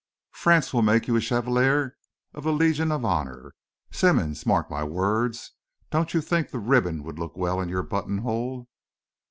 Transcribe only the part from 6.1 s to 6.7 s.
you think the